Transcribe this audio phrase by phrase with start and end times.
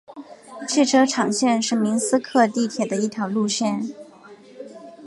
[0.67, 3.83] 汽车厂线是明斯克地铁的一条路线。